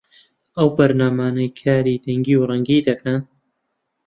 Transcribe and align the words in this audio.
ئەو 0.57 0.67
بەرنامانەی 0.77 1.53
کاری 1.61 2.01
دەنگی 2.05 2.35
و 2.37 2.47
ڕەنگی 2.49 2.85
دەکەن 2.89 3.19